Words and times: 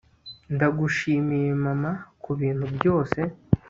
ndagushimiye, 0.55 1.49
mama, 1.63 1.91
kubintu 2.23 2.65
byose 2.75 3.19